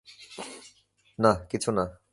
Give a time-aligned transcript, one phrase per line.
[1.19, 2.01] নাহ, কিছুনা।